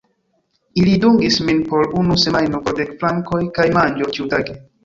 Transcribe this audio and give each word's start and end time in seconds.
Ili 0.83 0.95
dungis 1.03 1.37
min 1.51 1.59
por 1.69 1.93
unu 2.03 2.17
semajno, 2.23 2.65
po 2.65 2.75
dek 2.83 2.99
frankoj 3.05 3.43
kaj 3.59 3.71
manĝo 3.79 4.11
ĉiutage. 4.19 4.61